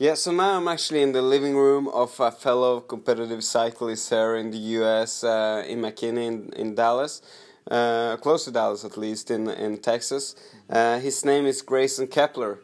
[0.00, 4.36] Yeah, so now I'm actually in the living room of a fellow competitive cyclist here
[4.36, 7.20] in the US, uh, in McKinney, in, in Dallas,
[7.68, 10.36] uh, close to Dallas at least, in, in Texas.
[10.70, 12.60] Uh, his name is Grayson Kepler.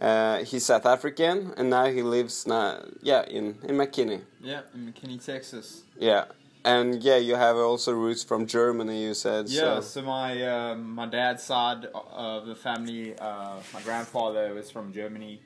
[0.00, 4.20] Uh, he's South African, and now he lives now, yeah, in, in McKinney.
[4.40, 5.82] Yeah, in McKinney, Texas.
[5.98, 6.26] Yeah,
[6.64, 9.02] and yeah, you have also roots from Germany.
[9.02, 9.80] You said Yeah, so.
[9.80, 15.40] so my um, my dad's side of the family, uh, my grandfather was from Germany,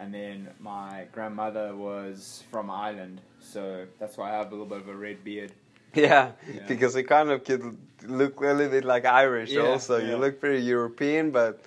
[0.00, 3.20] and then my grandmother was from Ireland.
[3.40, 5.52] So that's why I have a little bit of a red beard.
[5.94, 6.66] Yeah, Yeah.
[6.68, 7.76] because you kind of could
[8.06, 9.50] look a little bit like Irish.
[9.50, 11.60] Yeah, also, you look pretty European, but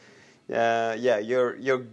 [0.50, 1.86] uh, yeah, you're you're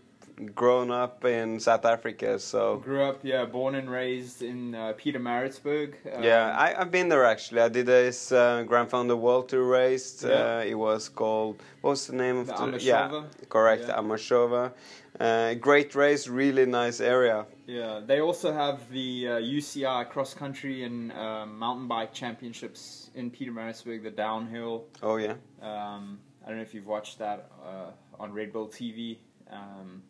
[0.47, 5.95] grown up in South Africa, so Grew up, yeah, born and raised in uh, Pietermaritzburg.
[6.17, 7.61] Um, yeah, I, I've been there actually.
[7.61, 10.23] I did this uh, Gran Fondo World Tour race.
[10.27, 10.59] Yeah.
[10.59, 13.97] Uh, it was called what's the name of The the yeah, correct, Yeah.
[13.97, 14.73] Amashova.
[15.19, 17.45] Uh, great race, really nice area.
[17.67, 23.31] Yeah, they also have the uh, UCI cross country and um, mountain bike championships in
[23.31, 24.87] Pietermaritzburg, the downhill.
[25.03, 29.19] Oh yeah, Um, I don't know if you've watched that uh, on Red Bull TV,
[29.51, 30.03] um,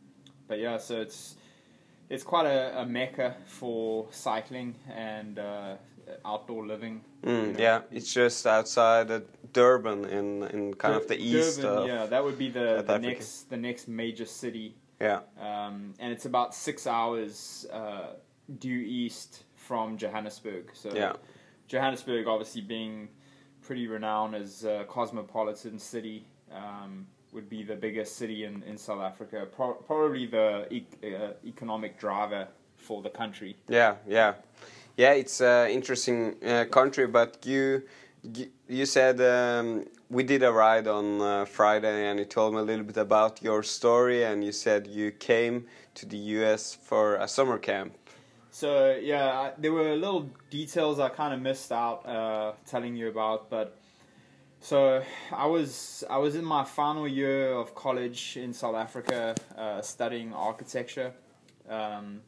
[0.50, 1.36] but yeah, so it's
[2.10, 5.76] it's quite a, a mecca for cycling and uh,
[6.24, 7.02] outdoor living.
[7.24, 7.58] mm, you know.
[7.58, 7.80] yeah.
[7.92, 11.62] It's just outside of Durban in in kind of the east.
[11.62, 15.20] Durban, yeah, that would be the, the next the next major city, yeah.
[15.40, 18.14] um, and it's about six hours uh,
[18.58, 20.70] due east from Johannesburg.
[20.74, 21.12] So Yeah.
[21.68, 23.08] Johannesburg, obviously being
[23.62, 29.00] pretty renowned as a cosmopolitan city, um, would be the biggest city in, in South
[29.00, 29.46] Africa.
[29.54, 33.56] Pro- probably the e- uh, economic driver for the country.
[33.68, 34.34] Yeah, yeah,
[34.96, 35.12] yeah.
[35.12, 37.82] It's an interesting uh, country, but you
[38.68, 42.64] you- said um, we did a ride on uh, Friday, and you told me a
[42.64, 46.74] little bit about your story, and you said you came to the U.S.
[46.74, 47.94] for a summer camp.
[48.50, 52.96] So yeah, I, there were a little details I kind of missed out uh, telling
[52.96, 53.76] you about, but
[54.60, 59.80] so I was I was in my final year of college in South Africa uh,
[59.82, 61.12] studying architecture.
[61.68, 62.22] Um,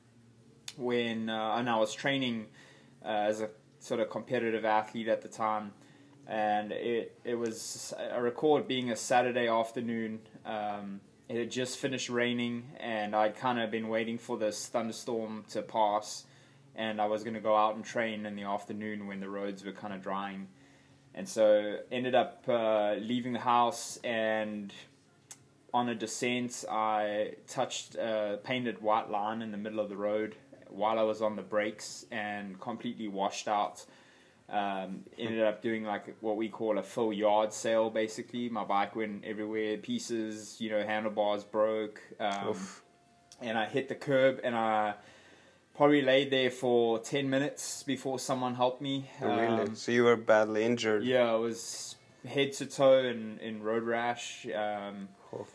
[0.76, 2.46] when uh, and I was training
[3.04, 5.72] uh, as a sort of competitive athlete at the time,
[6.26, 10.20] and it it was I recall being a Saturday afternoon.
[10.44, 15.44] Um, it had just finished raining, and I'd kind of been waiting for this thunderstorm
[15.50, 16.24] to pass,
[16.74, 19.64] and I was going to go out and train in the afternoon when the roads
[19.64, 20.48] were kind of drying,
[21.14, 24.72] and so ended up uh, leaving the house and
[25.74, 30.36] on a descent, I touched a painted white line in the middle of the road
[30.68, 33.84] while I was on the brakes and completely washed out.
[34.50, 37.88] Um, ended up doing like what we call a full yard sale.
[37.88, 40.60] Basically, my bike went everywhere, pieces.
[40.60, 42.56] You know, handlebars broke, um,
[43.40, 44.94] and I hit the curb, and I
[45.74, 49.10] probably laid there for ten minutes before someone helped me.
[49.20, 49.46] Really?
[49.46, 51.04] Um, So you were badly injured.
[51.04, 51.96] yeah, I was
[52.26, 54.46] head to toe in, in road rash.
[54.54, 55.46] Um, Oh.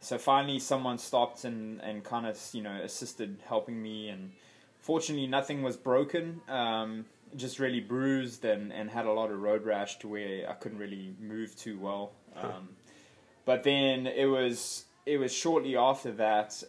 [0.00, 4.32] so finally, someone stopped and, and kind of you know assisted helping me, and
[4.80, 6.40] fortunately, nothing was broken.
[6.48, 7.04] Um,
[7.36, 10.78] just really bruised and, and had a lot of road rash to where I couldn't
[10.78, 12.12] really move too well.
[12.34, 12.68] Um,
[13.44, 16.62] but then it was it was shortly after that.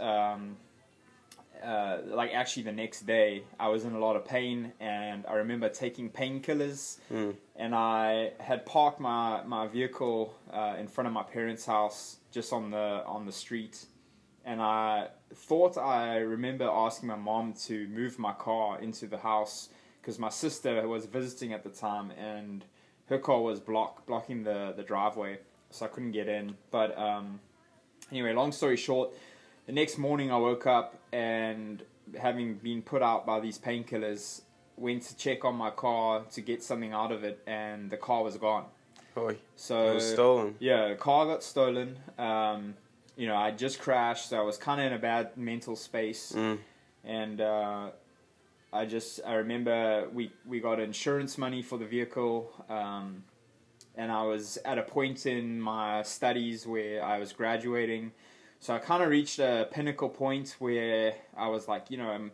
[1.63, 5.33] Uh, like actually the next day, I was in a lot of pain, and I
[5.35, 7.35] remember taking painkillers Mm.
[7.55, 12.53] and I had parked my my vehicle uh, in front of my parents' house, just
[12.53, 13.85] on the on the street,
[14.45, 19.69] and I thought I remember asking my mom to move my car into the house
[20.01, 22.63] because my sister was visiting at the time, and
[23.09, 26.55] her car was block blocking the the driveway, so I couldn't get in.
[26.71, 27.39] But um,
[28.11, 29.09] anyway, long story short,
[29.67, 31.83] the next morning I woke up and
[32.19, 34.41] having been put out by these painkillers,
[34.77, 38.23] went to check on my car to get something out of it, and the car
[38.23, 38.65] was gone.
[39.55, 40.55] So it was stolen.
[40.59, 41.97] yeah, the car got stolen.
[42.19, 42.75] Um,
[43.15, 46.33] you know, I just crashed, so I was kind of in a bad mental space,
[46.35, 46.59] Mm.
[47.03, 47.89] and uh,
[48.71, 53.23] I just I remember we we got insurance money for the vehicle, um,
[53.95, 58.11] and I was at a point in my studies where I was graduating,
[58.59, 62.31] so I kind of reached a pinnacle point where I was like, you know, I'm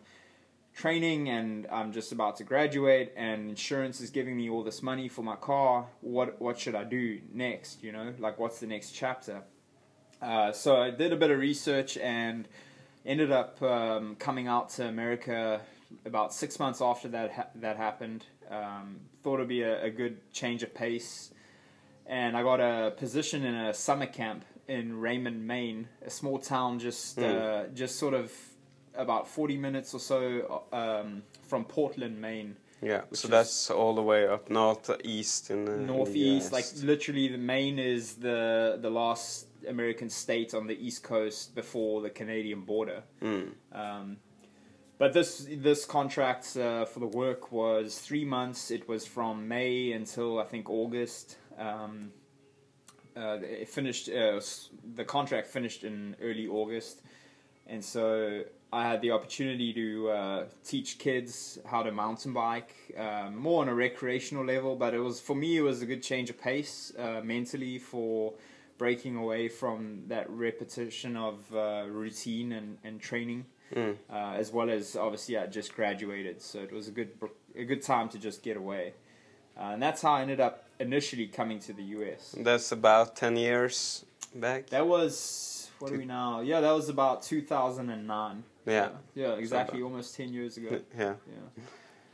[0.73, 5.07] training and I'm just about to graduate and insurance is giving me all this money
[5.07, 5.87] for my car.
[6.01, 7.83] What what should I do next?
[7.83, 9.43] You know, like what's the next chapter?
[10.21, 12.47] Uh, so I did a bit of research and
[13.05, 15.59] ended up um, coming out to America
[16.05, 18.25] about six months after that ha- that happened.
[18.49, 21.31] Um, thought it'd be a, a good change of pace,
[22.05, 26.80] and I got a position in a summer camp in Raymond, Maine, a small town
[26.80, 27.24] just Mm.
[27.24, 28.31] uh, just sort of
[28.95, 32.56] about 40 minutes or so um, from Portland, Maine.
[32.81, 37.30] Yeah, so that's all the way up northeast in the in the northeast like literally
[37.30, 42.62] the maine is the the last american state on the east coast before the canadian
[42.66, 43.54] border Mm.
[43.71, 44.18] um,
[44.98, 49.94] but this this contract uh, for the work was three months it was from may
[49.94, 52.12] until i think august um,
[53.15, 54.39] uh, it finished uh,
[54.95, 57.01] the contract finished in early august
[57.68, 58.44] and so
[58.74, 63.69] I had the opportunity to uh, teach kids how to mountain bike, um, more on
[63.69, 64.75] a recreational level.
[64.75, 68.33] But it was for me, it was a good change of pace uh, mentally for
[68.80, 73.45] breaking away from that repetition of uh, routine and, and training,
[73.75, 73.95] Mm.
[74.12, 77.12] uh, as well as obviously I just graduated, so it was a good
[77.56, 78.94] a good time to just get away.
[79.57, 82.35] Uh, and that's how I ended up initially coming to the US.
[82.38, 84.05] That's about ten years
[84.35, 84.67] back.
[84.69, 86.39] That was what are we now?
[86.39, 88.44] Yeah, that was about 2009.
[88.65, 89.81] yeah, Yeah, exactly.
[89.81, 90.79] Almost 10 years ago.
[90.97, 91.15] yeah.
[91.27, 91.63] Yeah.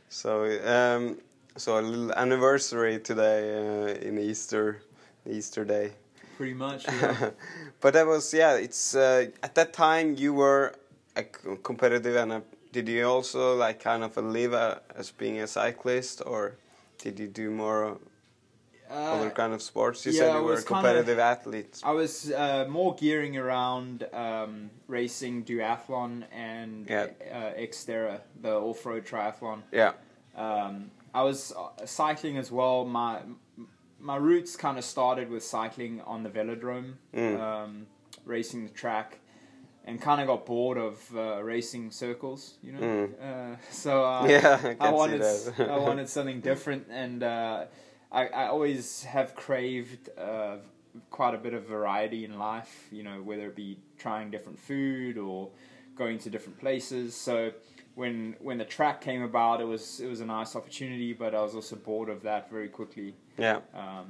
[0.08, 1.18] So um,
[1.56, 4.82] so a little anniversary today uh, in Easter,
[5.24, 5.92] Easter day.
[6.36, 6.84] Pretty much.
[6.88, 7.30] Yeah.
[7.80, 8.54] but that was yeah.
[8.54, 10.74] It's uh, at that time you were
[11.14, 11.22] a
[11.62, 16.22] competitive, and a, did you also like kind of live uh, as being a cyclist,
[16.26, 16.56] or
[17.02, 17.98] did you do more
[18.90, 20.04] other Uh, kind of sports?
[20.04, 21.80] You yeah, said you were a was kinda- competitive athlete.
[21.84, 27.06] I was uh, more gearing around um, racing duathlon and Yeah.
[27.32, 29.62] uh, Xterra, the off-road triathlon.
[29.72, 29.92] Yeah.
[30.34, 32.84] Um, I was uh, cycling as well.
[32.84, 33.20] My
[34.02, 37.38] my roots kind of started with cycling on the velodrome, Mm.
[37.38, 37.86] um,
[38.24, 39.18] racing the track,
[39.90, 42.54] and kind of got bored of uh, racing circles.
[42.62, 43.08] You know, Mm.
[43.20, 45.22] uh, so uh, Yeah, I I wanted.
[45.58, 47.64] I wanted something different, and uh,
[48.12, 50.56] I I always have craved uh,
[51.10, 52.72] quite a bit of variety in life.
[52.92, 55.48] You know, whether it be trying different food or
[55.96, 57.14] going to different places.
[57.14, 57.52] So
[57.94, 61.42] when when the track came about, it was it was a nice opportunity, but I
[61.42, 63.14] was also bored of that very quickly.
[63.38, 63.60] Yeah.
[63.74, 64.06] Um,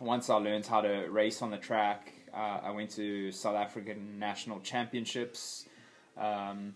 [0.00, 4.18] once I learned how to race on the track, uh, I went to South African
[4.18, 5.64] national championships,
[6.18, 6.74] um,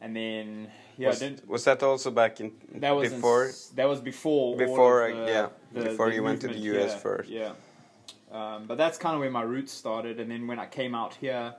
[0.00, 0.68] and then
[0.98, 3.44] yeah, was, didn't, was that also back in that was before?
[3.46, 7.00] s- that was before Before, the- yeah, the- before the you went to the US
[7.00, 7.30] first.
[7.30, 7.52] Yeah,
[8.32, 11.14] um, but that's kind of where my roots started, and then when I came out
[11.14, 11.54] here,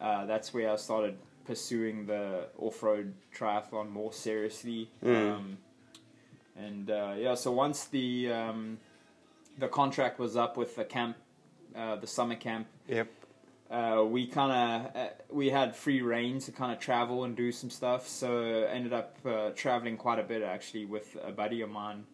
[0.00, 4.90] uh, that's where I started pursuing the off-road triathlon more seriously.
[5.04, 5.32] Mm.
[5.34, 5.58] Um,
[6.56, 8.78] and uh, yeah, so once the um,
[9.58, 11.16] the contract was up with the camp,
[11.76, 13.08] uh, the summer camp, Yep.
[13.70, 17.52] uh, we kind of uh, we had free reign to kind of travel and do
[17.52, 18.08] some stuff.
[18.08, 22.04] So I ended up uh, traveling quite a bit actually with a buddy of mine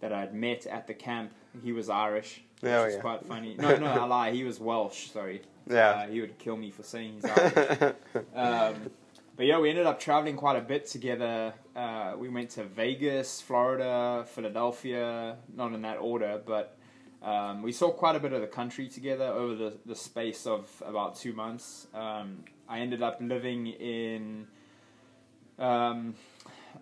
[0.00, 1.32] that I'd met at the camp.
[1.64, 3.00] He was Irish, which Oh, is yeah.
[3.00, 3.56] quite funny.
[3.58, 4.30] No, no, I lie.
[4.32, 5.10] He was Welsh.
[5.10, 5.42] Sorry.
[5.68, 5.88] Yeah.
[5.90, 7.94] Uh, he would kill me for saying he's Irish.
[8.34, 8.90] um,
[9.36, 11.52] but yeah, we ended up traveling quite a bit together.
[11.74, 16.75] Uh, we went to Vegas, Florida, Philadelphia, not in that order, but
[17.26, 20.70] um, we saw quite a bit of the country together over the, the space of
[20.86, 21.86] about two months.
[21.92, 24.46] Um, I ended up living in
[25.58, 26.14] um,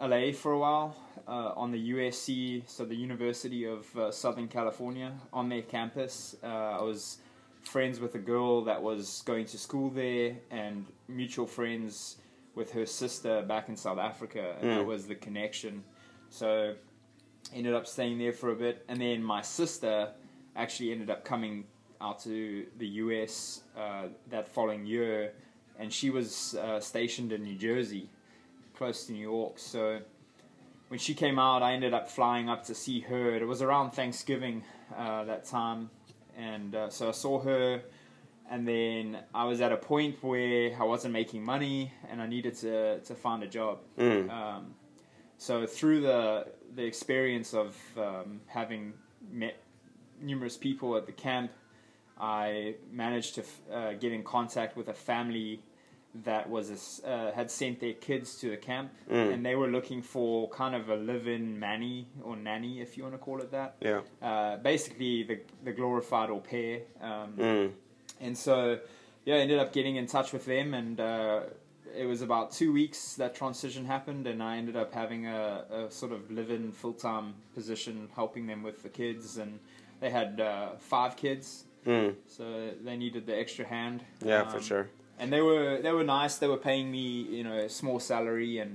[0.00, 0.96] LA for a while
[1.26, 6.36] uh, on the USC, so the University of uh, Southern California, on their campus.
[6.42, 7.18] Uh, I was
[7.62, 12.16] friends with a girl that was going to school there and mutual friends
[12.54, 14.86] with her sister back in South Africa, and that Mm.
[14.86, 15.82] was the connection.
[16.28, 16.74] So
[17.54, 20.10] ended up staying there for a bit, and then my sister
[20.56, 21.64] actually ended up coming
[22.00, 25.32] out to the US uh, that following year,
[25.78, 28.08] and she was uh, stationed in New Jersey,
[28.76, 29.58] close to New York.
[29.58, 30.00] So
[30.88, 33.34] when she came out, I ended up flying up to see her.
[33.34, 34.64] It was around Thanksgiving
[34.96, 35.90] uh, that time,
[36.36, 37.82] and uh, so I saw her.
[38.50, 42.54] And then I was at a point where I wasn't making money, and I needed
[42.56, 43.78] to to find a job.
[43.98, 44.30] Mm.
[44.30, 44.74] Um,
[45.38, 48.92] so through the the experience of um, having
[49.32, 49.56] met
[50.20, 51.50] numerous people at the camp,
[52.18, 55.60] I managed to f- uh, get in contact with a family
[56.24, 56.70] that was
[57.04, 59.32] a uh, had sent their kids to the camp, Mm.
[59.34, 63.16] and they were looking for kind of a live-in nanny or nanny, if you want
[63.16, 63.74] to call it that.
[63.80, 64.02] Yeah.
[64.22, 66.82] Uh, basically, the the glorified au pair.
[67.00, 67.72] Um, Mm.
[68.20, 68.78] and so,
[69.24, 71.40] yeah, I ended up getting in touch with them, and uh,
[71.96, 75.90] it was about two weeks that transition happened, and I ended up having a, a
[75.90, 79.58] sort of live-in full-time position, helping them with the kids, and
[80.04, 82.14] they had uh, five kids, Mm.
[82.26, 82.44] so
[82.86, 83.98] they needed the extra hand.
[84.24, 84.86] Yeah, for Um, sure.
[85.18, 86.34] And they were they were nice.
[86.38, 87.06] They were paying me,
[87.38, 88.72] you know, a small salary, and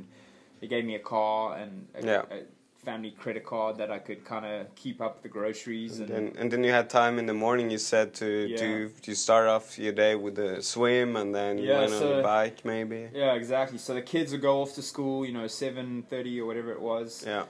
[0.59, 2.37] they gave me a car and a, Yeah.
[2.37, 2.39] a
[2.85, 6.37] family credit card that I could kind of keep up the groceries And and, then,
[6.41, 7.65] and then you had time in the morning.
[7.71, 8.57] You said to Yeah.
[8.63, 8.69] to
[9.07, 12.19] to start off your day with a swim, and then you Yeah, went on so-
[12.19, 13.01] a bike, maybe.
[13.23, 13.77] yeah, exactly.
[13.77, 16.81] So the kids would go off to school, you know, seven thirty or whatever it
[16.93, 17.09] was.
[17.33, 17.45] Yeah,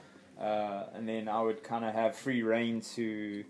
[0.48, 3.44] uh, and then I would kind of have free reign to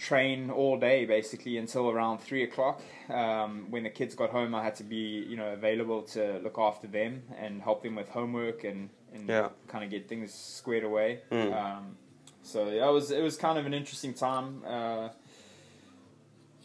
[0.00, 2.80] train all day basically until around three o'clock.
[3.10, 6.58] Um, when the kids got home, I had to be you know available to look
[6.58, 9.48] after them and help them with homework and, and Yeah.
[9.68, 11.20] kind of get things squared away.
[11.30, 11.52] Mm.
[11.52, 11.96] Um,
[12.42, 14.62] so yeah, it was it was kind of an interesting time.
[14.66, 15.10] Uh,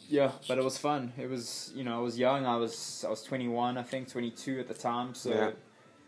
[0.07, 1.11] yeah, but it was fun.
[1.17, 2.45] It was you know I was young.
[2.45, 5.13] I was I was twenty one, I think twenty two at the time.
[5.13, 5.51] So Yeah.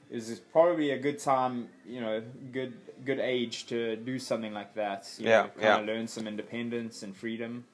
[0.10, 1.70] It was probably a good time.
[1.86, 2.74] You know, good
[3.06, 5.08] good age to do something like that.
[5.18, 5.80] You Yeah, know, kind yeah.
[5.80, 7.66] of learn some independence and freedom.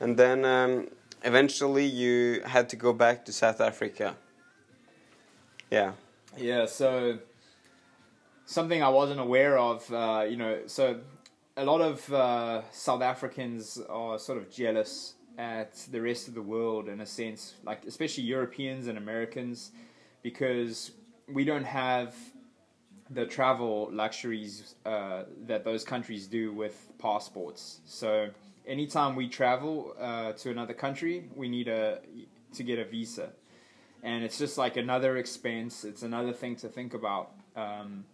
[0.00, 0.88] and then um,
[1.24, 4.16] eventually you had to go back to South Africa.
[5.70, 5.92] Yeah,
[6.36, 7.18] Yeah, so
[8.46, 11.00] something I wasn't aware of, uh, you know, so
[11.56, 16.42] a lot of uh, South Africans are sort of jealous at the rest of the
[16.42, 19.70] world in a sense, like especially Europeans and Americans,
[20.22, 20.92] because
[21.32, 22.14] we don't have
[23.10, 27.80] the travel luxuries uh, that those countries do with passports.
[27.86, 28.28] So
[28.66, 32.00] anytime we travel uh, to another country, we need a
[32.54, 33.30] to get a visa,
[34.02, 35.84] and it's just like another expense.
[35.84, 37.30] It's another thing to think about.
[37.56, 38.04] Um,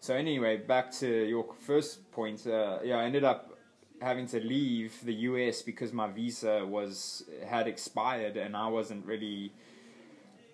[0.00, 2.46] so anyway, back to your first point.
[2.46, 3.56] Uh, yeah, I ended up
[4.00, 5.62] having to leave the U.S.
[5.62, 9.52] because my visa was had expired, and I wasn't really.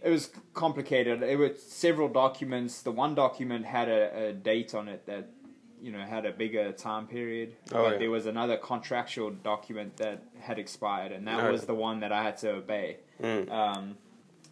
[0.07, 1.23] It was complicated.
[1.23, 2.83] It was several documents.
[2.83, 5.25] The one document had a, a date on it that,
[5.83, 7.57] you know, had a bigger time period.
[7.73, 7.99] Oh, but yeah.
[7.99, 12.13] there was another contractual document that had expired, and that Oh, was the one that
[12.13, 12.99] I had to obey.
[13.21, 13.51] Mm.
[13.51, 13.97] Um,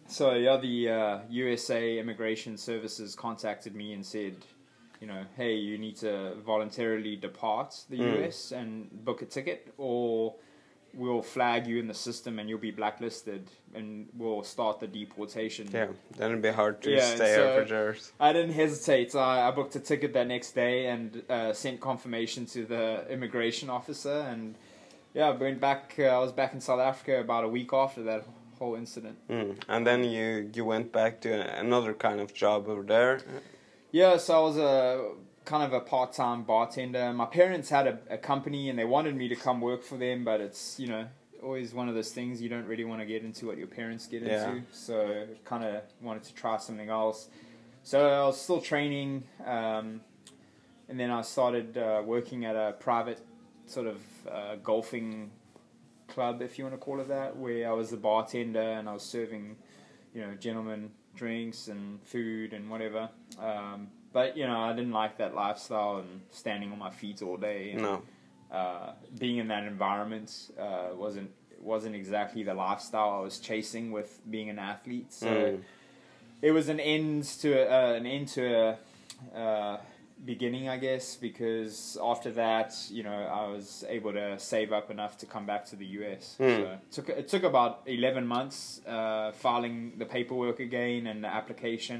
[0.07, 4.35] so yeah, the uh, USA Immigration Services contacted me and said,
[5.01, 8.25] you know, hey, you need to voluntarily depart the Mm.
[8.27, 10.35] US and book a ticket, or
[10.95, 15.67] we'll flag you in the system and you'll be blacklisted, and we'll start the deportation.
[15.73, 15.87] yeah.
[16.17, 18.11] Then it'd be hard to Yeah, stay so- here for years.
[18.19, 19.15] I didn't hesitate.
[19.15, 23.69] I, I booked a ticket that next day and uh, sent confirmation to the immigration
[23.69, 24.25] officer.
[24.29, 24.55] And
[25.13, 25.95] yeah, I went back.
[25.99, 28.25] Uh, I was back in South Africa about a week after that
[28.59, 29.17] whole incident.
[29.29, 29.57] Mm.
[29.67, 33.19] And then you you went back to another kind of job over there.
[33.91, 35.11] Yeah, so I was a
[35.45, 37.13] kind of a part-time bartender.
[37.13, 40.23] My parents had a, a company and they wanted me to come work for them,
[40.23, 41.05] but it's you know
[41.43, 44.07] always one of those things you don't really want to get into what your parents
[44.07, 44.49] get Yeah.
[44.53, 44.65] into.
[44.71, 47.29] So kind of wanted to try something else.
[47.83, 50.01] So I was still training, um,
[50.89, 53.19] and then I started uh, working at a private
[53.67, 53.97] sort of
[54.31, 55.29] uh, golfing
[56.07, 58.93] club, if you want to call it that, where I was the bartender and I
[58.93, 59.55] was serving,
[60.15, 63.09] you know, gentlemen drinks and food and whatever.
[63.39, 67.35] Um, but you know, I didn't like that lifestyle and standing on my feet all
[67.51, 67.71] day.
[67.73, 68.01] And, No.
[68.59, 70.29] uh, being in that environment
[70.65, 71.29] uh, wasn't
[71.73, 75.11] wasn't exactly the lifestyle I was chasing with being an athlete.
[75.23, 75.61] So Mm.
[76.41, 78.67] it was an end to uh, an end to a
[79.43, 79.77] uh,
[80.33, 85.13] beginning, I guess, because after that, you know, I was able to save up enough
[85.21, 86.23] to come back to the US.
[86.37, 86.55] Hmm.
[86.55, 91.31] So it took it took about eleven months uh, filing the paperwork again and the
[91.39, 91.99] application,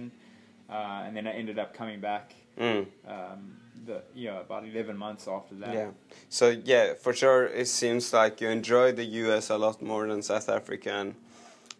[0.69, 2.33] uh, and then I ended up coming back.
[2.59, 2.85] Mm.
[3.07, 5.73] Um, the yeah, about eleven months after that.
[5.73, 5.89] Yeah.
[6.29, 9.49] So yeah, for sure, it seems like you enjoy the U.S.
[9.49, 11.15] a lot more than South Africa, and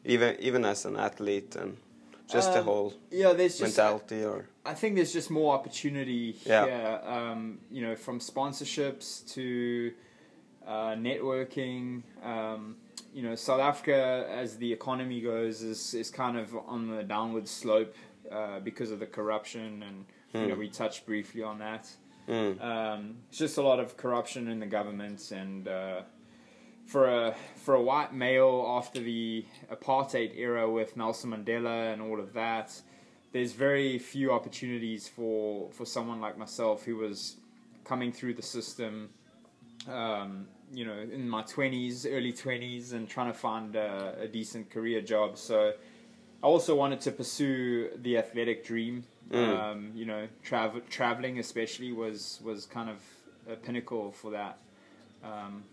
[0.03, 1.77] even even as an athlete, and
[2.31, 4.23] just the Um, whole Yeah, there's just mentality.
[4.23, 6.65] Or I think there's just more opportunity Yeah.
[6.65, 7.01] here.
[7.05, 9.91] Um, you know, from sponsorships to
[10.67, 12.03] uh, networking.
[12.23, 12.77] Um,
[13.13, 17.47] you know, South Africa, as the economy goes, is is kind of on the downward
[17.47, 17.95] slope
[18.31, 20.59] uh, because of the corruption, and you know, Hmm.
[20.59, 21.89] we touched briefly on that.
[22.27, 26.01] mm, Um, it's just a lot of corruption in the government, and uh,
[26.85, 32.19] for a for a white male after the apartheid era with Nelson Mandela and all
[32.19, 32.81] of that,
[33.31, 37.37] there's very few opportunities for for someone like myself who was
[37.83, 39.09] coming through the system.
[39.87, 44.69] Um, you know, in my twenties, early twenties, and trying to find a, a decent
[44.71, 45.37] career job.
[45.37, 45.73] So,
[46.43, 49.03] I also wanted to pursue the athletic dream.
[49.31, 49.59] Mm.
[49.59, 52.97] Um, you know, travel traveling especially was was kind of
[53.51, 54.57] a pinnacle for that.
[55.23, 55.63] Um,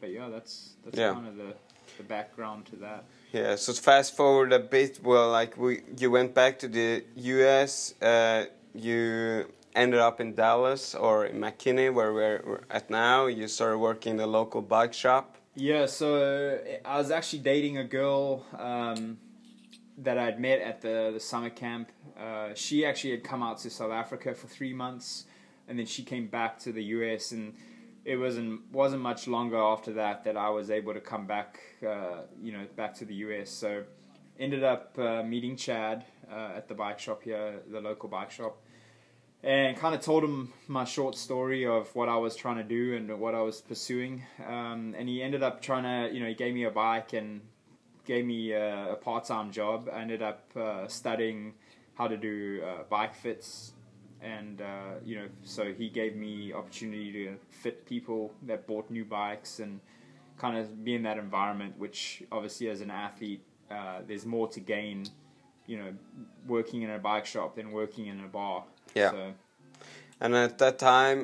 [0.00, 1.12] but yeah, that's that's Yeah.
[1.12, 1.54] kind of the
[1.98, 3.04] the background to that.
[3.32, 3.54] yeah.
[3.56, 5.00] So fast forward a bit.
[5.02, 7.94] Well, like we, you went back to the U.S.
[8.00, 13.26] Uh, you ended up in Dallas or in McKinney, where we're, at now.
[13.26, 15.36] You started working in the local bike shop.
[15.54, 19.18] Yeah, so I was actually dating a girl um,
[19.98, 21.92] that I'd met at the, the summer camp.
[22.18, 25.26] Uh, she actually had come out to South Africa for three months
[25.68, 27.54] and then she came back to the US, and
[28.04, 32.22] it wasn't wasn't much longer after that that I was able to come back, uh,
[32.40, 33.50] you know, back to the US.
[33.50, 33.84] So
[34.38, 38.58] ended up uh, meeting Chad uh, at the bike shop here, the local bike shop,
[39.44, 42.94] and kind of told him my short story of what I was trying to do
[42.96, 44.22] and what I was pursuing.
[44.46, 47.40] Um, and he ended up trying to, you know, he gave me a bike and
[48.06, 49.88] gave me a, a part-time job.
[49.92, 51.54] I ended up uh, studying
[51.94, 53.72] how to do uh, bike fits,
[54.20, 59.04] and uh, you know, so he gave me opportunity to fit people that bought new
[59.04, 59.80] bikes and
[60.38, 61.74] kind of be in that environment.
[61.78, 65.06] Which obviously, as an athlete, uh, there's more to gain,
[65.72, 65.92] you know,
[66.46, 68.64] working in a bike shop than working in a bar.
[68.94, 69.10] Yeah.
[69.12, 69.32] So,
[70.20, 71.18] And at that time,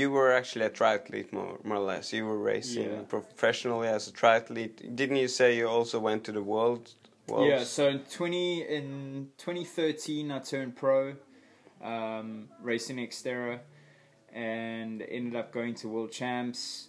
[0.00, 2.04] you were actually a triathlete, more, more or less.
[2.12, 3.02] You were racing Yeah.
[3.16, 4.76] professionally as a triathlete.
[5.00, 6.84] Didn't you say you also went to the world?
[7.28, 7.50] Worlds?
[7.50, 8.86] Yeah, so in twenty in
[9.44, 11.00] twenty thirteen, I turned pro,
[11.92, 13.56] um, racing Xterra,
[14.32, 16.88] and ended up going to world champs,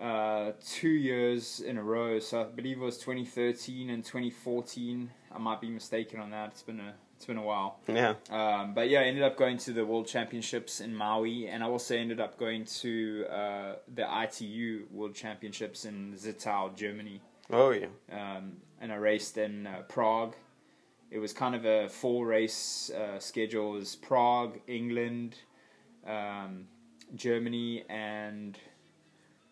[0.00, 2.18] uh, two years in a row.
[2.18, 5.10] So I believe it was twenty thirteen and twenty fourteen.
[5.34, 6.50] I might be mistaken on that.
[6.50, 7.78] It's been a it's been a while.
[7.86, 8.14] Yeah.
[8.30, 11.68] Um, but yeah, I ended up going to the World Championships in Maui, and I
[11.68, 17.20] also ended up going to uh, the ITU World Championships in Zittau, Germany
[17.50, 17.86] Oh yeah.
[18.10, 20.34] um, and I raced in uh, Prague.
[21.12, 23.74] It was kind of a four race uh, schedule.
[23.76, 25.36] It was Prague, England,
[26.06, 26.64] um,
[27.14, 28.58] Germany, and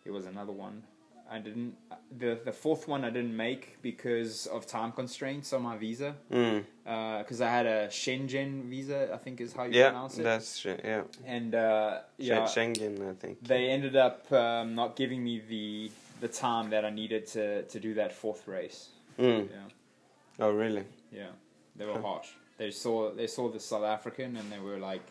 [0.05, 0.83] it was another one.
[1.29, 1.75] I didn't.
[2.17, 6.15] The the fourth one I didn't make because of time constraints on my visa.
[6.29, 6.65] Mm.
[6.83, 10.23] Because I had a Shenzhen visa, I think is how you Yeah, pronounce it.
[10.23, 11.03] that's yeah.
[11.25, 13.41] and uh, yeah, Sch- Schengen, I think.
[13.47, 15.89] they ended up um, not giving me the
[16.19, 18.89] the time that I needed to to do that fourth race.
[19.17, 19.47] Mm.
[19.49, 20.45] Yeah.
[20.45, 20.83] Oh really?
[21.13, 21.31] Yeah,
[21.77, 22.27] they were harsh.
[22.57, 25.03] They saw they saw the South African and they were like,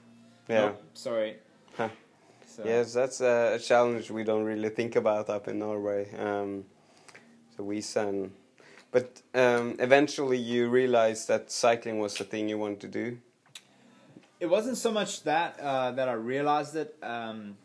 [0.49, 0.67] Yeah.
[0.67, 1.37] "Nope, sorry."
[1.79, 1.89] Huh.
[2.51, 6.13] So, Yes, that's a, a challenge we don't really think about up in Norway.
[6.19, 6.65] Um,
[7.57, 7.81] so we
[8.91, 13.19] but um, eventually you realized that cycling was the thing you wanted to do.
[14.41, 16.97] It wasn't so much that uh, that I realized it.
[17.03, 17.57] Um,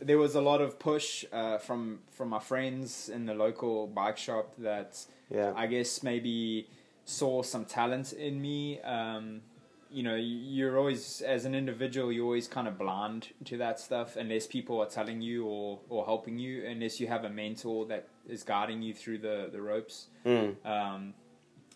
[0.00, 4.18] there was a lot of push uh, from from my friends in the local bike
[4.18, 5.52] shop that Yeah.
[5.54, 6.66] I guess maybe
[7.04, 8.80] saw some talent in me.
[8.80, 9.42] Um,
[9.90, 14.16] you know, you're always as an individual, you're always kind of blind to that stuff
[14.16, 18.08] unless people are telling you or or helping you, unless you have a mentor that
[18.28, 20.06] is guiding you through the the ropes.
[20.26, 20.54] Mm.
[20.66, 21.14] Um,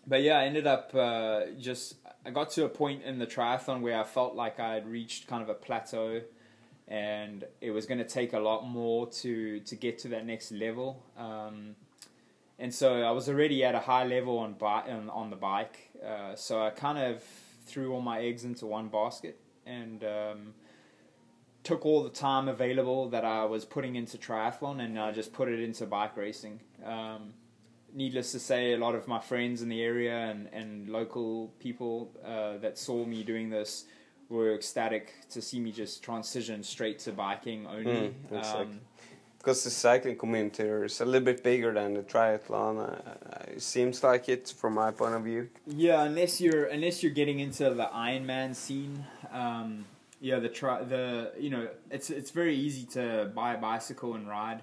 [0.05, 1.95] but yeah, I ended up uh, just
[2.25, 5.27] I got to a point in the triathlon where I felt like I had reached
[5.27, 6.21] kind of a plateau,
[6.87, 10.51] and it was going to take a lot more to to get to that next
[10.51, 11.03] level.
[11.17, 11.75] Um,
[12.59, 15.89] and so I was already at a high level on bi- on, on the bike,
[16.05, 17.23] uh, so I kind of
[17.65, 20.03] threw all my eggs into one basket and.
[20.03, 20.53] Um,
[21.63, 25.47] Took all the time available that I was putting into triathlon and I just put
[25.47, 26.59] it into bike racing.
[26.85, 27.35] Um,
[27.93, 32.11] needless to say, a lot of my friends in the area and, and local people
[32.25, 33.85] uh, that saw me doing this
[34.27, 38.13] were ecstatic to see me just transition straight to biking only.
[38.29, 38.81] Mm, um,
[39.43, 42.79] Because the cycling community is a little bit bigger than the triathlon.
[42.79, 45.49] Uh, it seems like it from my point of view.
[45.67, 49.05] yeah, unless you're unless you're getting into the Ironman scene.
[49.33, 49.83] Um,
[50.21, 54.29] yeah, the tri- the you know it's it's very easy to buy a bicycle and
[54.29, 54.61] ride.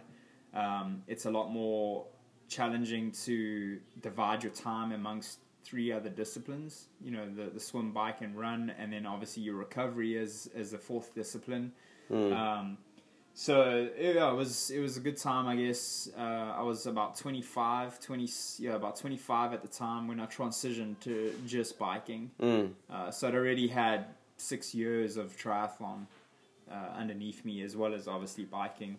[0.55, 2.07] Um, it's a lot more
[2.49, 6.87] challenging to divide your time amongst three other disciplines.
[7.05, 10.71] You know, the, the swim, bike, and run, and then obviously your recovery as as
[10.71, 11.73] the fourth discipline.
[12.11, 12.33] Mm.
[12.35, 12.79] Um,
[13.41, 16.11] so yeah, it was it was a good time, I guess.
[16.15, 21.01] Uh, I was about 25, 20, yeah, about 25 at the time when I transitioned
[21.01, 22.31] to just biking.
[22.39, 22.73] Mm.
[22.91, 24.05] Uh, so I'd already had
[24.37, 26.05] six years of triathlon
[26.71, 28.99] uh, underneath me, as well as obviously biking.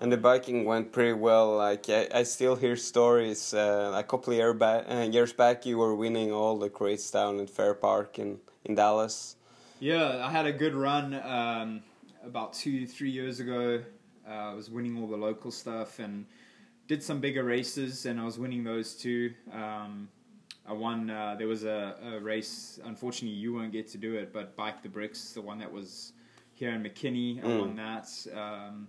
[0.00, 1.56] And the biking went pretty well.
[1.56, 3.52] Like I, I still hear stories.
[3.52, 7.12] Uh, a couple of year back, uh, years back, you were winning all the crits
[7.12, 9.34] down at Fair Park in in Dallas.
[9.80, 11.82] Yeah, I had a good run um,
[12.26, 13.82] about two, three years ago.
[14.28, 16.26] Uh, I was winning all the local stuff and
[16.88, 19.32] did some bigger races, and I was winning those too.
[19.52, 20.08] Um,
[20.68, 21.08] I won.
[21.10, 22.80] Uh, there was a, a race.
[22.84, 26.12] Unfortunately, you won't get to do it, but Bike the Bricks, the one that was
[26.54, 27.58] here in McKinney, I Mm.
[27.60, 28.08] won that.
[28.34, 28.88] Um,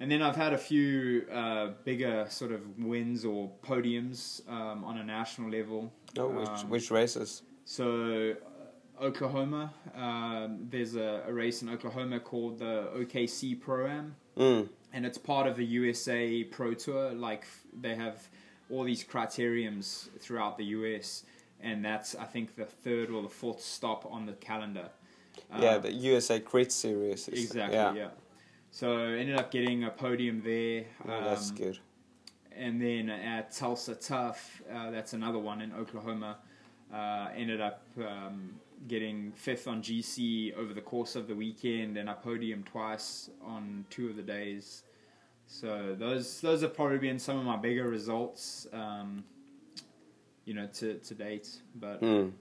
[0.00, 4.96] and then I've had a few uh, bigger sort of wins or podiums um, on
[4.98, 5.92] a national level.
[6.16, 7.42] Oh, which Um, which races?
[7.64, 8.34] So,
[9.00, 14.68] Oklahoma, um, there's a, a race in Oklahoma called the OKC Pro Am, Mm.
[14.92, 17.10] and it's part of the USA Pro Tour.
[17.12, 17.44] Like
[17.80, 18.28] they have
[18.70, 21.24] all these criteriums throughout the US,
[21.60, 24.90] and that's I think the third or the fourth stop on the calendar.
[25.58, 27.28] yeah, Uh, the USA Crit Series.
[27.28, 27.76] Exactly.
[27.76, 28.08] Yeah, Yeah.
[28.70, 30.84] So ended up getting a podium there.
[31.04, 31.78] Oh, that's um, good.
[32.52, 36.38] and then at Tulsa Tough, uh, that's another one in Oklahoma.
[36.92, 38.54] Uh, ended up um,
[38.86, 43.84] getting fifth on GC over the course of the weekend, and I podiumed twice on
[43.90, 44.84] two of the days.
[45.46, 49.24] So those those have probably been some of my bigger results, um,
[50.44, 51.48] you know, to to date.
[51.74, 52.32] But Mm.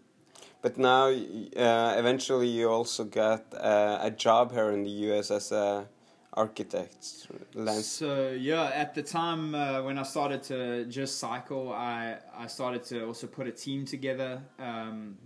[0.61, 5.31] But now, uh, eventually, you also got uh, a job here in the U.S.
[5.31, 5.87] as a
[6.33, 7.27] architect.
[7.53, 7.85] Lance.
[7.87, 12.83] So yeah, at the time uh, when I started to just cycle, I I started
[12.85, 15.17] to also put a team together um,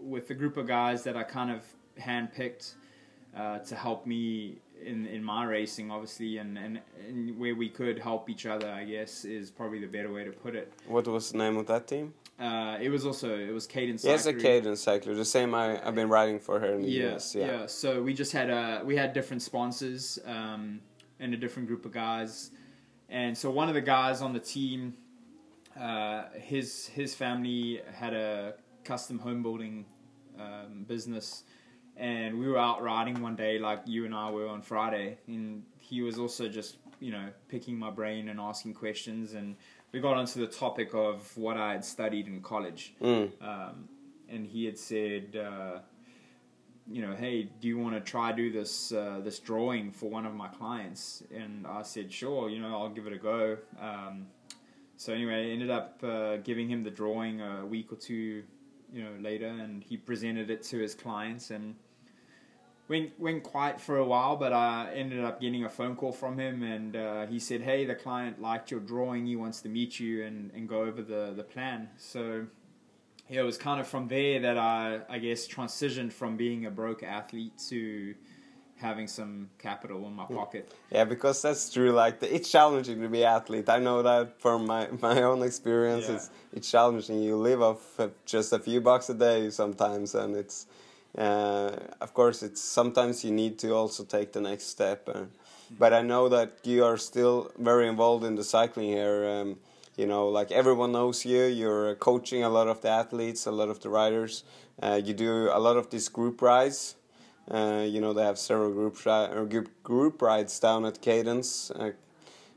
[0.00, 1.64] with a group of guys that I kind of
[2.00, 2.74] handpicked
[3.36, 7.98] uh, to help me in in my racing, obviously, and, and and where we could
[7.98, 8.68] help each other.
[8.70, 10.72] I guess is probably the better way to put it.
[10.86, 12.14] What was the name of that team?
[12.38, 14.04] Uh, it was also it was Cadence.
[14.04, 14.32] Yes, a.
[14.32, 17.34] Cadence Cyclery, the same I, I've been riding for her in the yeah, US.
[17.34, 17.66] Yeah.
[17.66, 20.80] So we just had uh we had different sponsors um,
[21.18, 22.50] and a different group of guys,
[23.10, 24.94] and so one of the guys on the team,
[25.78, 29.84] uh, his his family had a custom home building
[30.38, 31.44] um, business,
[31.96, 35.62] and we were out riding one day like you and I were on Friday, and
[35.78, 39.56] he was also just you know picking my brain and asking questions and.
[39.92, 43.32] We got onto the topic of what I had studied in college, Mm.
[43.42, 43.88] um,
[44.28, 45.80] and he had said, uh,
[46.88, 50.26] you know, hey, do you want to try do this uh, this drawing for one
[50.26, 51.24] of my clients?
[51.34, 53.56] And I said, sure, you know, I'll give it a go.
[53.80, 54.28] Um,
[54.96, 58.44] so anyway, I ended up uh, giving him the drawing a week or two,
[58.92, 61.74] you know, later, and he presented it to his clients and.
[62.88, 66.36] Went, went quiet for a while, but I ended up getting a phone call from
[66.40, 69.26] him, and uh, he said, "Hey, the client liked your drawing.
[69.26, 72.46] He wants to meet you and, and go over the, the plan." So
[73.30, 76.70] yeah, it was kind of from there that I, I guess, transitioned from being a
[76.70, 78.16] broke athlete to
[78.80, 80.72] having some capital in my pocket.
[80.90, 81.92] Yeah, because that's true.
[81.92, 83.68] Like the, it's challenging to be athlete.
[83.68, 86.08] I know that from my my own experience.
[86.08, 86.16] Yeah.
[86.16, 87.22] It's it's challenging.
[87.22, 90.66] You live off of just a few bucks a day sometimes, and it's
[91.16, 95.08] uh, of course it's sometimes you need to also take the next step.
[95.08, 95.24] Uh,
[95.78, 99.28] but I know that you are still very involved in the cycling here.
[99.28, 99.56] Um,
[99.96, 101.44] you know, like everyone knows you.
[101.44, 104.44] You're uh, coaching a lot of the athletes, a lot of the riders.
[104.82, 106.96] Uh, you do a lot of these group rides.
[107.50, 111.90] Uh, you know, they have several group or group group rides down at Cadence, uh,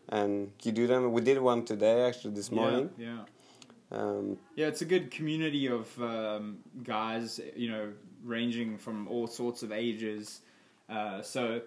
[0.09, 1.11] and you do them.
[1.11, 2.91] We did one today, actually, this morning.
[2.97, 3.05] Yeah,
[3.91, 3.99] yeah.
[3.99, 7.91] Um, Yeah, it's a good community of um, guys, you know,
[8.23, 10.41] ranging from all sorts of ages.
[10.89, 11.61] Uh, so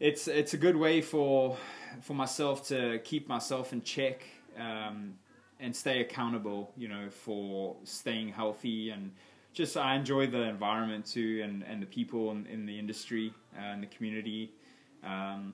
[0.00, 1.56] it's it's a good way for
[2.02, 4.24] for myself to keep myself in check
[4.58, 5.14] um,
[5.60, 6.72] and stay accountable.
[6.76, 9.12] You know, for staying healthy and
[9.58, 13.72] just I enjoy the environment too and and the people in, in the industry uh,
[13.72, 14.52] and the community.
[15.02, 15.52] Um,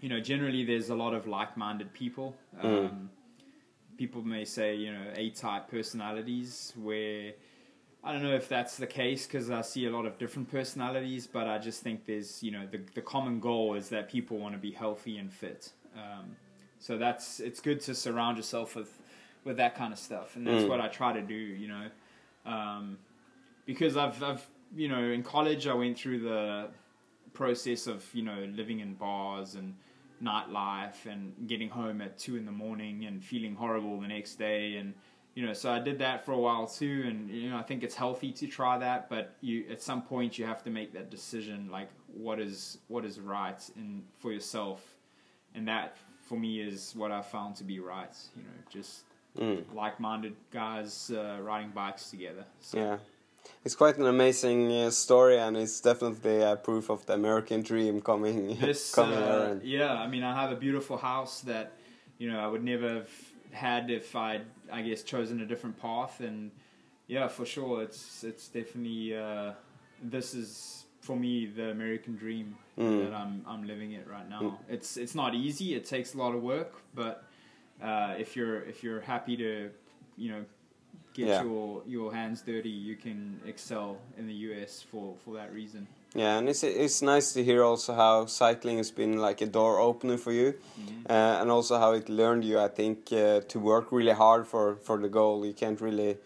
[0.00, 2.28] you know, generally there's a lot of like-minded people.
[2.60, 3.10] Um,
[3.96, 7.32] people may say, you know, A-type personalities where
[8.04, 11.26] I don't know if that's the case because I see a lot of different personalities,
[11.26, 14.54] but I just think there's, you know, the, the common goal is that people want
[14.54, 15.72] to be healthy and fit.
[15.96, 16.36] Um,
[16.78, 18.92] so that's, it's good to surround yourself with,
[19.44, 20.36] with that kind of stuff.
[20.36, 20.68] And that's Mm.
[20.68, 21.86] what I try to do, you know,
[22.46, 22.98] um,
[23.68, 26.70] because I've, I've, you know, in college I went through the
[27.34, 29.74] process of, you know, living in bars and,
[30.22, 34.76] nightlife and getting home at two in the morning and feeling horrible the next day
[34.76, 34.94] and
[35.34, 37.84] you know so I did that for a while too and you know I think
[37.84, 41.10] it's healthy to try that but you at some point you have to make that
[41.10, 44.82] decision like what is what is right in for yourself.
[45.54, 49.04] And that for me is what I found to be right you know just
[49.38, 52.78] mm, like-minded guys uh, riding bikes together so.
[52.78, 52.96] Yeah,
[53.64, 58.00] it's quite an amazing uh, story, and it's definitely a proof of the American dream
[58.00, 59.60] coming this coming uh, here.
[59.78, 61.72] Yeah i mean i have a beautiful house that
[62.18, 63.10] you know i would never have
[63.52, 66.50] had if i'd i guess chosen a different path and
[67.06, 69.52] yeah for sure it's it's definitely uh,
[70.02, 73.04] this is for me the american dream Mm.
[73.04, 76.32] that i'm i'm living it right now it's it's not easy it takes a lot
[76.32, 77.24] of work but
[77.82, 79.70] uh, if you're if you're happy to
[80.16, 80.44] you know
[81.18, 81.42] get Yeah.
[81.42, 86.38] your your hands dirty you can excel in the us for for that reason Yeah,
[86.38, 90.16] and it's it's nice to hear also how cycling has been like a door opener
[90.18, 90.48] for you,
[91.10, 92.56] uh, and also how it learned you.
[92.66, 95.44] I think uh, to work really hard for for the goal.
[95.46, 96.16] You can't really,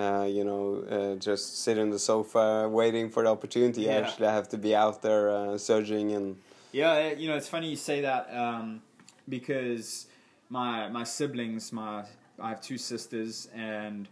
[0.00, 0.64] uh, you know,
[0.96, 3.80] uh, just sit on the sofa waiting for the opportunity.
[3.82, 4.00] You Yeah.
[4.02, 6.36] actually have to be out there uh, surging and
[6.72, 8.82] Yeah, uh, you know, it's funny you say that um,
[9.28, 10.06] because
[10.48, 12.04] my my siblings, my
[12.38, 14.08] I have two sisters, and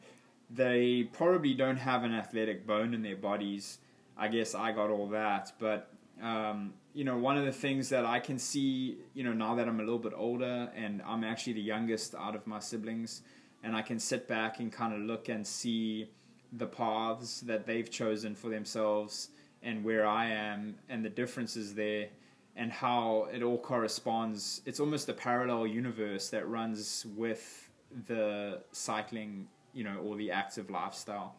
[0.52, 3.78] they probably don't have an athletic bone in their bodies.
[4.16, 5.52] I guess I got all that.
[5.58, 5.90] But
[6.22, 9.68] um, you know, one of the things that I can see, you know, now that
[9.68, 13.22] I'm a little bit older and I'm actually the youngest out of my siblings,
[13.62, 16.10] and I can sit back and kind of look and see
[16.52, 19.28] the paths that they've chosen for themselves
[19.62, 22.08] and where I am and the differences there
[22.56, 24.62] and how it all corresponds.
[24.66, 27.70] It's almost a parallel universe that runs with
[28.06, 31.36] the cycling, you know, or the active lifestyle.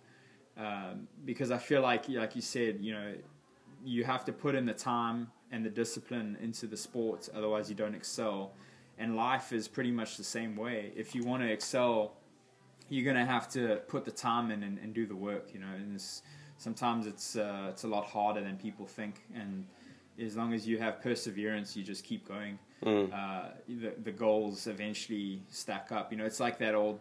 [0.58, 3.14] Um, because I feel like, like you said, you know,
[3.84, 7.76] you have to put in the time and the discipline into the sport, otherwise you
[7.76, 8.54] don't excel.
[8.98, 10.92] And life is pretty much the same way.
[10.96, 12.14] If you want to excel,
[12.90, 15.74] you're gonna have to put the time in and, and do the work, you know.
[15.74, 16.22] And it's,
[16.58, 19.66] sometimes it's uh, it's a lot harder than people think, and
[20.20, 22.60] as long as you have perseverance, you just keep going.
[22.84, 23.12] Mm.
[23.14, 26.12] Uh, the the goals eventually stack up.
[26.12, 27.00] You know, it's like that old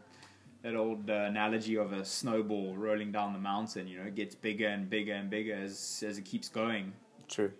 [0.63, 3.87] that old uh, analogy of a snowball rolling down the mountain.
[3.89, 6.93] You know, it gets bigger and bigger and bigger as as it keeps going.
[7.29, 7.53] True.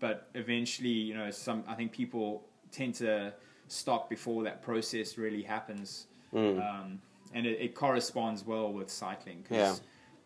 [0.00, 3.32] But eventually, you know, some I think people tend to
[3.68, 6.06] stop before that process really happens.
[6.34, 6.58] Mm.
[6.60, 7.00] Um,
[7.34, 9.42] and it, it corresponds well with cycling.
[9.48, 9.74] 'cause Yeah.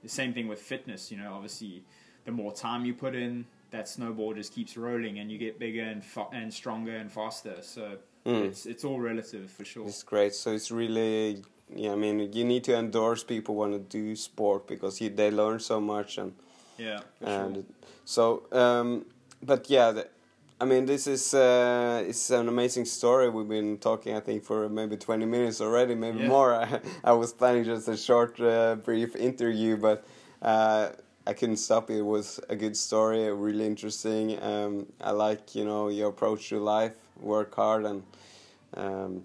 [0.03, 1.11] The same thing with fitness.
[1.13, 1.85] You know, obviously,
[2.25, 5.83] the more time you put in, that snowball just keeps rolling, and you get bigger
[5.83, 7.63] and fa- and stronger and faster.
[7.63, 8.45] So Mm.
[8.47, 9.87] it's it's all relative for sure.
[9.87, 10.35] It's great.
[10.35, 11.43] So it's really,
[11.77, 11.93] yeah.
[11.93, 15.61] I mean, you need to endorse people want to do sport because you, they learn
[15.61, 16.33] so much and
[16.79, 17.65] Yeah, and sure.
[18.05, 18.43] so.
[18.53, 19.07] Um,
[19.43, 20.09] but yeah, the,
[20.61, 23.29] I mean, this is uh, it's an amazing story.
[23.29, 26.29] We've been talking, I think, for maybe twenty minutes already, maybe Yeah.
[26.29, 26.55] more.
[26.55, 30.05] I, I was planning just a short, uh, brief interview, but.
[30.41, 30.91] Uh,
[31.25, 31.99] I couldn't stop it.
[31.99, 34.43] It was a good story, really interesting.
[34.43, 36.95] Um, I like, you know, your approach to life.
[37.21, 38.03] Work hard and
[38.77, 39.23] um,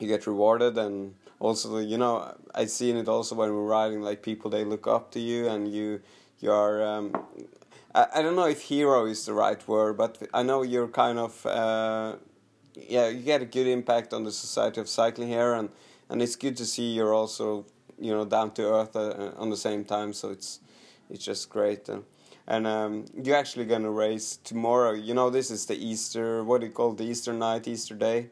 [0.00, 4.22] you get rewarded and also you know I've seen it also when we're riding like
[4.22, 6.00] people they look up to you and you
[6.40, 7.12] you are um,
[7.94, 11.18] I, I don't know if hero is the right word but i know you're kind
[11.18, 12.16] of uh,
[12.74, 15.68] yeah you get a good impact on the society of cycling here and
[16.10, 17.66] and it's good to see you're also
[17.98, 20.12] you know down to earth uh, on the same time.
[20.12, 20.60] So it's
[21.10, 21.88] it's just great.
[21.88, 22.00] Uh,
[22.46, 24.92] and um, you're actually gonna race tomorrow.
[24.92, 28.30] You know this is the easter what do you call the easter night easter day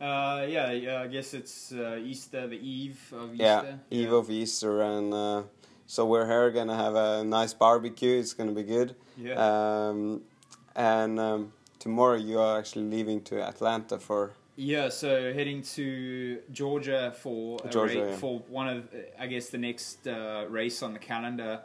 [0.00, 3.44] Uh, yeah, yeah, I guess it's uh, Easter, the eve of Easter.
[3.44, 5.42] Yeah, eve of Easter, and uh,
[5.86, 8.18] so we're here gonna have a nice barbecue.
[8.18, 8.96] It's gonna be good.
[9.18, 9.34] Yeah.
[9.34, 10.22] Um,
[10.74, 14.32] and um, tomorrow you are actually leaving to Atlanta for.
[14.56, 18.16] Yeah, so heading to Georgia for a Georgia, yeah.
[18.16, 21.60] for one of I guess the next uh, race on the calendar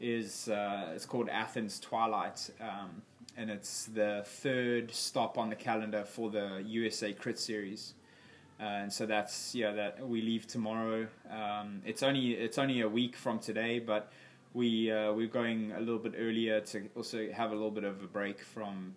[0.00, 3.02] is uh, it's called Athens Twilight, um,
[3.38, 7.94] and it's the third stop on the calendar for the USA Crit Series.
[8.60, 11.06] Uh, and so that's yeah that we leave tomorrow.
[11.30, 14.10] Um, it's only it's only a week from today, but
[14.52, 18.02] we uh, we're going a little bit earlier to also have a little bit of
[18.02, 18.94] a break from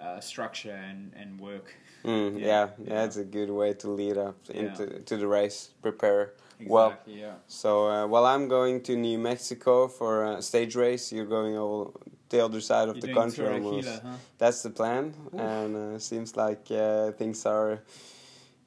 [0.00, 1.74] uh, structure and, and work.
[2.04, 3.04] Mm, Yeah, yeah, yeah, yeah.
[3.04, 4.62] it's a good way to lead up Yeah.
[4.62, 5.70] into to the race.
[5.82, 6.32] Prepare
[6.66, 6.94] well.
[7.06, 7.34] Yeah.
[7.46, 11.92] So uh, while I'm going to New Mexico for a stage race, you're going all
[12.34, 13.88] the other side of You're the country almost.
[13.88, 14.16] Aquila, huh?
[14.38, 15.40] That's the plan, Oof.
[15.40, 17.80] and uh, seems like uh, things are,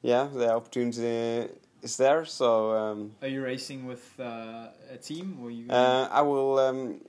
[0.02, 1.52] yeah, the opportunity
[1.82, 2.24] is there.
[2.24, 5.70] So um, Are you racing with uh, a team or you?
[5.70, 6.58] uh, I will.
[6.58, 7.00] Um,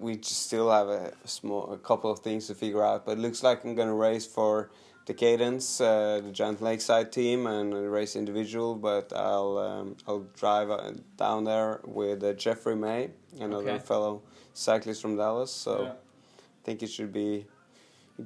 [0.00, 3.20] we just still have a small, a couple of things to figure out, but it
[3.20, 4.70] looks like I'm gonna race for
[5.06, 8.74] the Cadence, uh, the Giant Lakeside team, and race individual.
[8.74, 13.78] But I'll um, I'll drive uh, down there with uh, Jeffrey May, another Okay.
[13.84, 14.22] fellow
[14.54, 15.50] cyclist from Dallas.
[15.50, 17.46] So yeah, I think it should be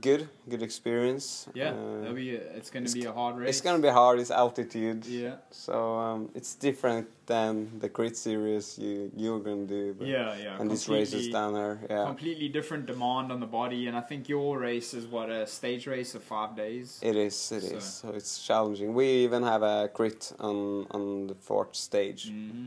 [0.01, 1.49] good, good experience.
[1.55, 3.49] yeah Uh, be it's going to it's be a hard race.
[3.51, 4.19] it's gonna be hard.
[4.21, 5.07] It's altitude.
[5.07, 9.95] Yeah, So um, it's different than the crit series you you're gonna do.
[9.99, 10.61] But, yeah, yeah.
[10.61, 11.79] And this race is down there.
[11.91, 12.05] Yeah.
[12.05, 15.87] Completely different demand on the body, and I think your race is what a stage
[15.87, 16.99] race of five days.
[17.03, 17.53] It is.
[17.53, 17.85] It So- is.
[17.85, 18.95] So it's challenging.
[18.95, 22.23] We even have a crit on on the fourth stage.
[22.29, 22.67] hmm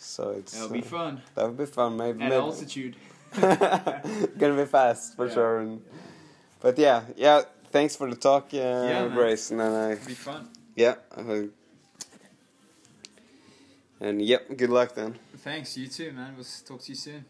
[0.00, 1.96] So it's That'll be uh, fun that would be fun.
[1.96, 2.94] Maybe, at maybe altitude.
[4.38, 5.34] gonna be fast for Yeah.
[5.34, 5.58] sure.
[5.60, 5.82] And,
[6.60, 7.42] but yeah, yeah.
[7.70, 9.10] Thanks for the talk, uh, man.
[9.14, 9.50] Grace.
[9.50, 10.48] And then I It'll be fun.
[10.74, 10.94] yeah.
[11.16, 11.48] I-
[14.00, 14.56] and yep.
[14.56, 15.18] Good luck then.
[15.38, 15.76] Thanks.
[15.76, 16.34] You too, man.
[16.36, 17.24] We'll talk to you soon.